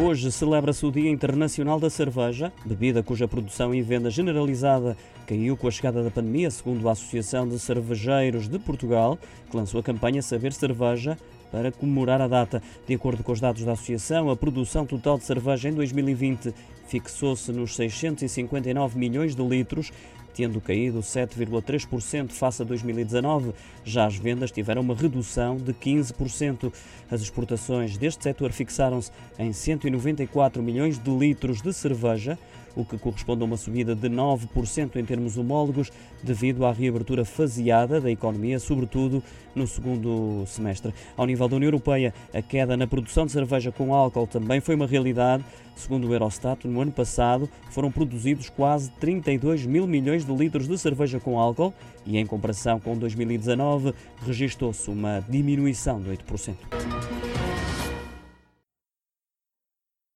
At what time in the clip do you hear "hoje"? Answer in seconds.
0.00-0.30